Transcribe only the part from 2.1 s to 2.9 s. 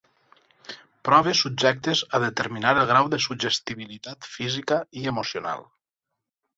a determinar el